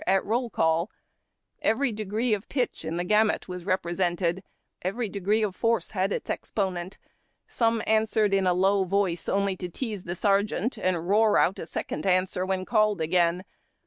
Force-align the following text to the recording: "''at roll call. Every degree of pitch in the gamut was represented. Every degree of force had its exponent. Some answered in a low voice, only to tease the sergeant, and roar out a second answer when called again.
"''at 0.07 0.25
roll 0.25 0.49
call. 0.49 0.89
Every 1.61 1.91
degree 1.91 2.33
of 2.33 2.49
pitch 2.49 2.83
in 2.83 2.97
the 2.97 3.03
gamut 3.03 3.47
was 3.47 3.65
represented. 3.65 4.41
Every 4.81 5.07
degree 5.07 5.43
of 5.43 5.55
force 5.55 5.91
had 5.91 6.11
its 6.11 6.27
exponent. 6.27 6.97
Some 7.45 7.83
answered 7.85 8.33
in 8.33 8.47
a 8.47 8.53
low 8.55 8.83
voice, 8.83 9.29
only 9.29 9.55
to 9.57 9.69
tease 9.69 10.05
the 10.05 10.15
sergeant, 10.15 10.75
and 10.75 11.07
roar 11.07 11.37
out 11.37 11.59
a 11.59 11.67
second 11.67 12.07
answer 12.07 12.43
when 12.47 12.65
called 12.65 12.99
again. 12.99 13.43